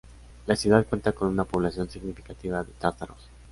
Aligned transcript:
La 0.47 0.55
ciudad 0.55 0.83
cuenta 0.87 1.11
con 1.11 1.27
una 1.27 1.43
población 1.45 1.87
significativa 1.87 2.63
de 2.63 2.71
tártaros. 2.79 3.29